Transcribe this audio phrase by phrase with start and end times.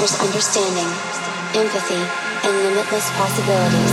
[0.00, 0.88] understanding,
[1.52, 2.00] empathy,
[2.48, 3.92] and limitless possibilities.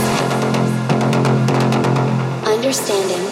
[2.48, 3.27] Understanding,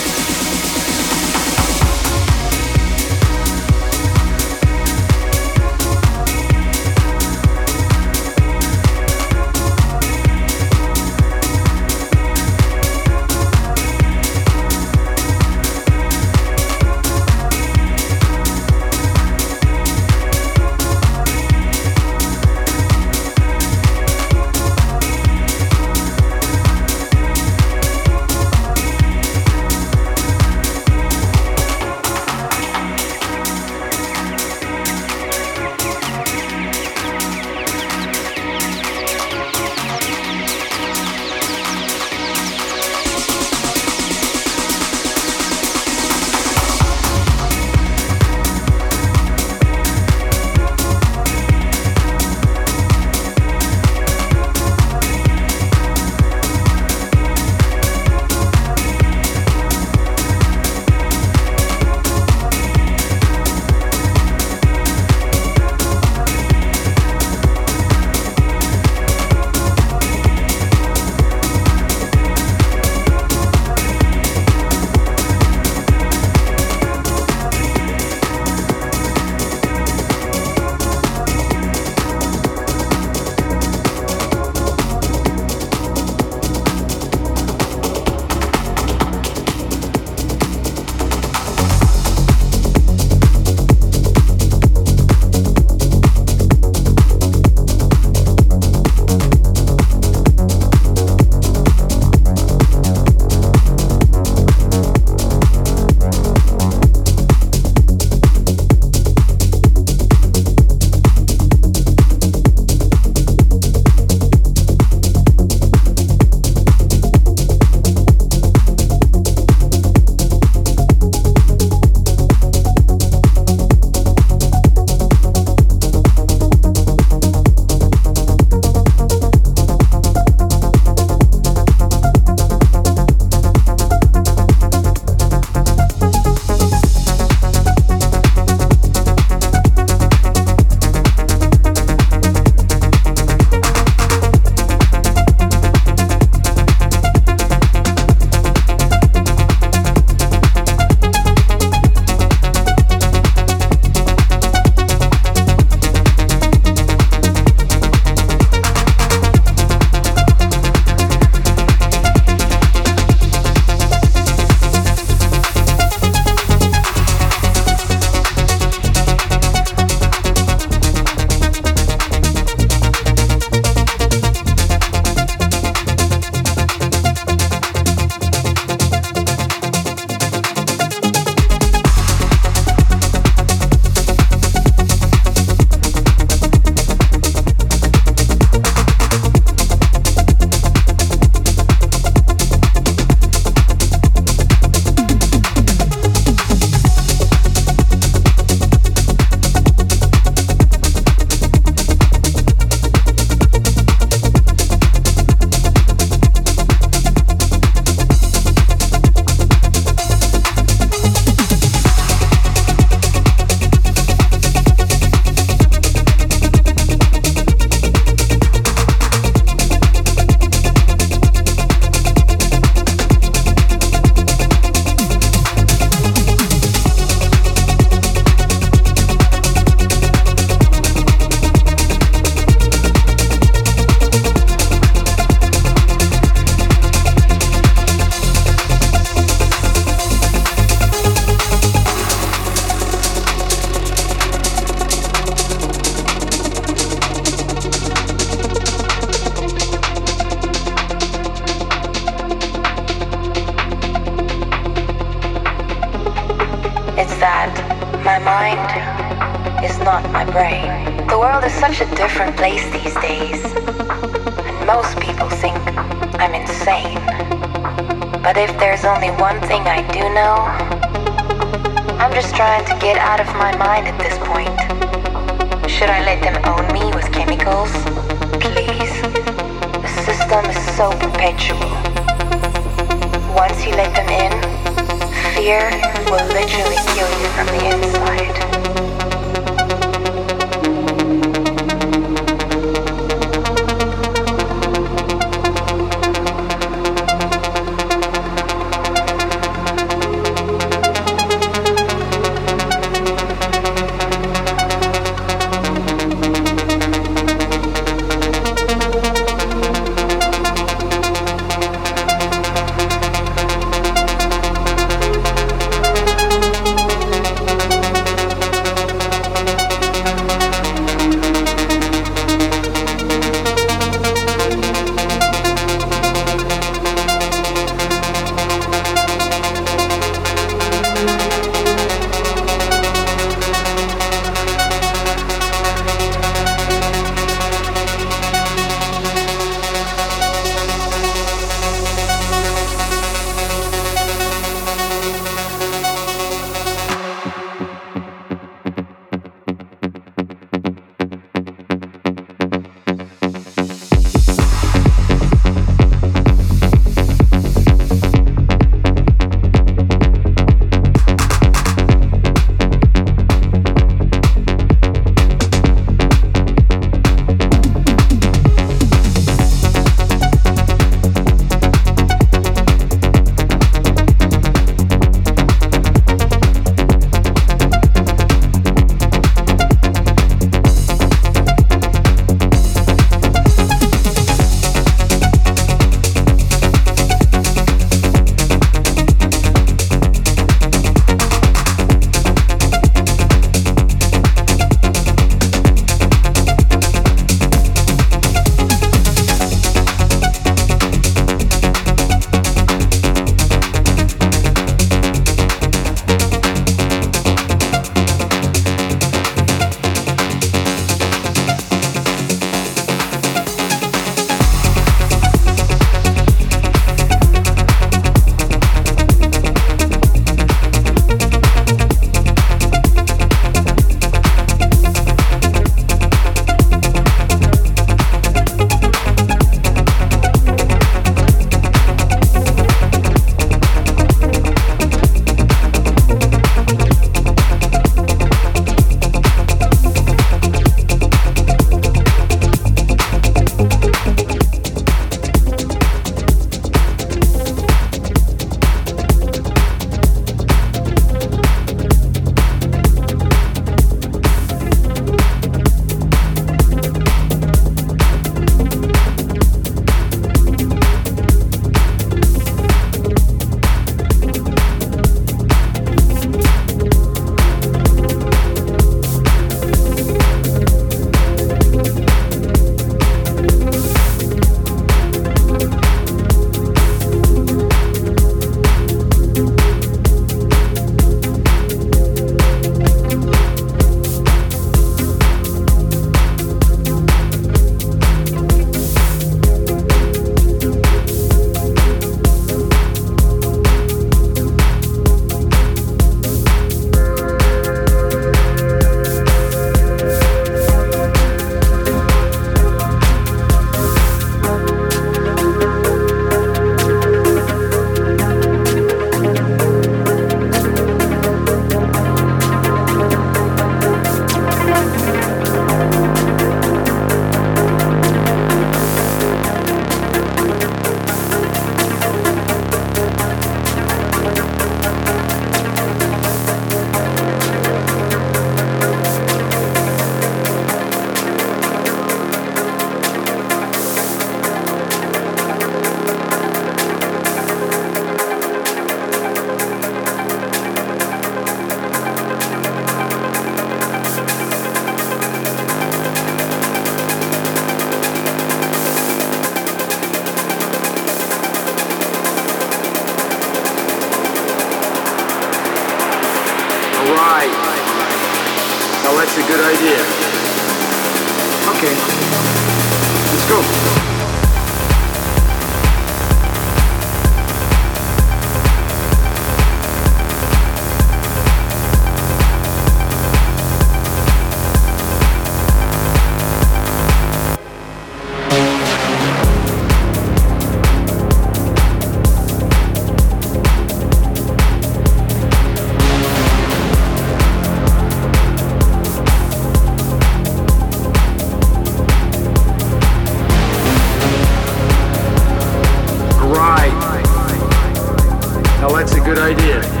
[599.00, 600.00] that's a good idea.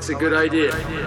[0.00, 0.99] that's a good idea.